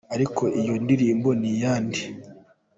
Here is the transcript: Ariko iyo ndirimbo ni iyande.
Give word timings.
Ariko 0.15 0.43
iyo 0.61 0.75
ndirimbo 0.83 1.29
ni 1.39 1.47
iyande. 1.53 2.01